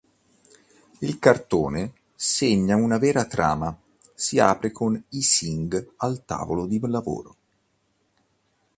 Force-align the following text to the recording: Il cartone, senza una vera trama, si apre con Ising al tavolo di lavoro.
Il 1.01 1.19
cartone, 1.19 1.93
senza 2.15 2.75
una 2.75 2.97
vera 2.97 3.25
trama, 3.25 3.77
si 4.15 4.39
apre 4.39 4.71
con 4.71 4.99
Ising 5.09 5.93
al 5.97 6.25
tavolo 6.25 6.65
di 6.65 6.79
lavoro. 6.79 7.35